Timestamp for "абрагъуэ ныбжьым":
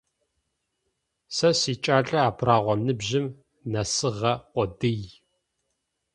2.27-3.27